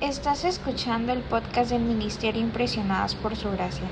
Estás 0.00 0.44
escuchando 0.44 1.12
el 1.12 1.22
podcast 1.22 1.72
del 1.72 1.82
Ministerio 1.82 2.40
Impresionadas 2.40 3.16
por 3.16 3.34
Su 3.34 3.50
Gracia. 3.50 3.88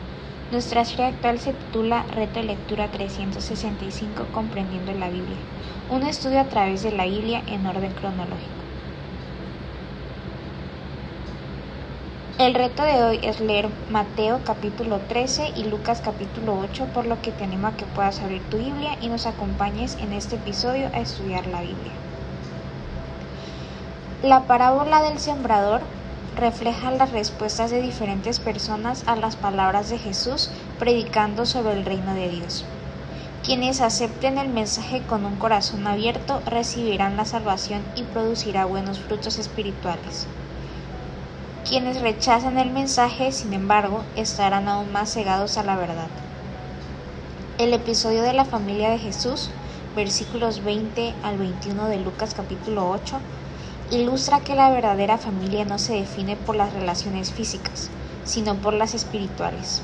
Nuestra 0.53 0.85
serie 0.85 1.07
actual 1.07 1.41
se 1.41 1.53
titula 1.53 2.05
Reto 2.13 2.39
de 2.39 2.47
Lectura 2.47 2.89
365 2.93 4.27
Comprendiendo 4.33 4.93
la 4.93 5.09
Biblia, 5.09 5.37
un 5.91 6.05
estudio 6.05 6.39
a 6.39 6.45
través 6.45 6.85
de 6.85 6.93
la 6.93 7.07
Biblia 7.07 7.43
en 7.49 7.67
orden 7.67 7.91
cronológico. 7.91 8.37
El 12.39 12.55
reto 12.55 12.85
de 12.85 13.03
hoy 13.03 13.19
es 13.25 13.41
leer 13.41 13.69
Mateo 13.91 14.43
capítulo 14.45 15.01
13 15.09 15.55
y 15.57 15.65
Lucas 15.65 16.03
capítulo 16.05 16.57
8, 16.61 16.87
por 16.95 17.07
lo 17.07 17.21
que 17.21 17.33
te 17.33 17.43
animo 17.43 17.67
a 17.67 17.77
que 17.77 17.85
puedas 17.85 18.21
abrir 18.21 18.43
tu 18.43 18.59
Biblia 18.59 18.97
y 19.01 19.09
nos 19.09 19.27
acompañes 19.27 19.97
en 20.01 20.13
este 20.13 20.37
episodio 20.37 20.87
a 20.95 21.01
estudiar 21.01 21.49
la 21.49 21.63
Biblia. 21.63 21.93
La 24.23 24.45
parábola 24.45 25.03
del 25.03 25.19
sembrador 25.19 25.83
refleja 26.37 26.91
las 26.91 27.13
respuestas 27.13 27.71
de 27.71 27.81
diferentes 27.81 28.41
personas 28.41 29.05
a 29.07 29.17
las 29.17 29.37
palabras 29.37 29.89
de 29.89 29.99
Jesús 29.99 30.51
predicando 30.79 31.47
sobre 31.47 31.73
el 31.73 31.85
reino 31.85 32.15
de 32.15 32.29
Dios. 32.29 32.65
Quienes 33.43 33.81
acepten 33.81 34.39
el 34.39 34.49
mensaje 34.49 35.03
con 35.03 35.25
un 35.25 35.37
corazón 35.37 35.87
abierto 35.87 36.43
recibirán 36.47 37.17
la 37.17 37.25
salvación 37.25 37.83
y 37.95 38.03
producirá 38.03 38.65
buenos 38.67 38.99
frutos 38.99 39.39
espirituales. 39.39 40.27
Quienes 41.67 42.01
rechacen 42.01 42.59
el 42.59 42.71
mensaje, 42.71 43.33
sin 43.33 43.53
embargo, 43.53 44.03
estarán 44.15 44.69
aún 44.69 44.93
más 44.93 45.13
cegados 45.13 45.57
a 45.59 45.65
la 45.65 45.77
verdad. 45.77 46.09
El 47.59 47.73
episodio 47.73 48.23
de 48.23 48.35
la 48.35 48.45
familia 48.45 48.91
de 48.91 48.99
Jesús, 48.99 49.51
versículos 49.97 50.63
20 50.63 51.15
al 51.23 51.39
21 51.39 51.87
de 51.87 51.99
Lucas 51.99 52.35
capítulo 52.35 52.91
8, 52.91 53.19
ilustra 53.91 54.41
que 54.41 54.57
la 54.57 54.71
verdadera 54.71 55.17
familia 55.17 55.65
no 55.65 55.79
se 55.79 55.95
define 55.95 56.37
por 56.37 56.57
las 56.57 56.73
relaciones 56.73 57.33
físicas, 57.33 57.89
sino 58.25 58.57
por 58.57 58.73
las 58.73 58.95
espirituales. 58.95 59.83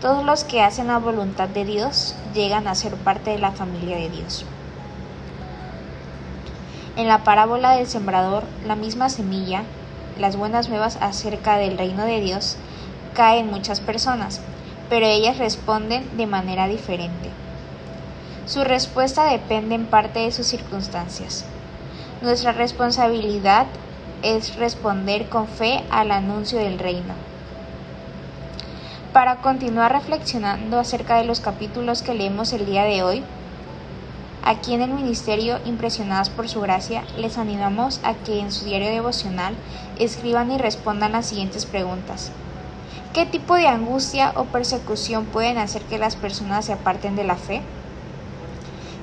Todos 0.00 0.24
los 0.24 0.44
que 0.44 0.62
hacen 0.62 0.86
la 0.86 0.98
voluntad 0.98 1.48
de 1.48 1.64
Dios 1.64 2.14
llegan 2.34 2.66
a 2.66 2.74
ser 2.74 2.94
parte 2.94 3.30
de 3.30 3.38
la 3.38 3.52
familia 3.52 3.96
de 3.96 4.08
Dios. 4.08 4.46
En 6.96 7.08
la 7.08 7.24
parábola 7.24 7.76
del 7.76 7.86
sembrador, 7.86 8.44
la 8.66 8.74
misma 8.74 9.08
semilla, 9.10 9.62
las 10.18 10.36
buenas 10.36 10.68
nuevas 10.68 10.98
acerca 11.00 11.56
del 11.56 11.78
reino 11.78 12.04
de 12.04 12.20
Dios, 12.20 12.56
cae 13.14 13.40
en 13.40 13.50
muchas 13.50 13.80
personas, 13.80 14.40
pero 14.88 15.06
ellas 15.06 15.38
responden 15.38 16.16
de 16.16 16.26
manera 16.26 16.68
diferente. 16.68 17.30
Su 18.46 18.64
respuesta 18.64 19.24
depende 19.30 19.74
en 19.74 19.86
parte 19.86 20.20
de 20.20 20.32
sus 20.32 20.46
circunstancias. 20.46 21.44
Nuestra 22.22 22.52
responsabilidad 22.52 23.66
es 24.22 24.54
responder 24.54 25.28
con 25.28 25.48
fe 25.48 25.82
al 25.90 26.12
anuncio 26.12 26.56
del 26.60 26.78
reino. 26.78 27.14
Para 29.12 29.38
continuar 29.38 29.90
reflexionando 29.90 30.78
acerca 30.78 31.16
de 31.16 31.24
los 31.24 31.40
capítulos 31.40 32.02
que 32.02 32.14
leemos 32.14 32.52
el 32.52 32.64
día 32.64 32.84
de 32.84 33.02
hoy, 33.02 33.24
aquí 34.44 34.72
en 34.72 34.82
el 34.82 34.90
Ministerio 34.90 35.58
Impresionadas 35.64 36.30
por 36.30 36.48
Su 36.48 36.60
Gracia, 36.60 37.02
les 37.18 37.38
animamos 37.38 37.98
a 38.04 38.14
que 38.14 38.38
en 38.38 38.52
su 38.52 38.66
diario 38.66 38.90
devocional 38.90 39.56
escriban 39.98 40.52
y 40.52 40.58
respondan 40.58 41.10
las 41.10 41.26
siguientes 41.26 41.66
preguntas. 41.66 42.30
¿Qué 43.12 43.26
tipo 43.26 43.56
de 43.56 43.66
angustia 43.66 44.32
o 44.36 44.44
persecución 44.44 45.24
pueden 45.24 45.58
hacer 45.58 45.82
que 45.82 45.98
las 45.98 46.14
personas 46.14 46.66
se 46.66 46.72
aparten 46.72 47.16
de 47.16 47.24
la 47.24 47.34
fe? 47.34 47.62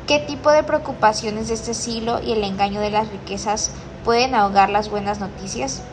¿Qué 0.10 0.18
tipo 0.18 0.50
de 0.50 0.64
preocupaciones 0.64 1.50
de 1.50 1.54
este 1.54 1.76
siglo 1.76 2.20
y 2.20 2.32
el 2.32 2.44
engaño 2.44 2.82
de 2.82 2.90
las 2.90 3.12
riquezas 3.12 3.70
pueden 4.04 4.34
ahogar 4.34 4.72
las 4.72 4.90
buenas 4.90 5.20
noticias? 5.20 5.84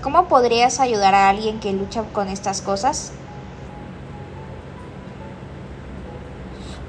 ¿Cómo 0.00 0.28
podrías 0.28 0.78
ayudar 0.78 1.16
a 1.16 1.28
alguien 1.28 1.58
que 1.58 1.72
lucha 1.72 2.04
con 2.12 2.28
estas 2.28 2.62
cosas? 2.62 3.10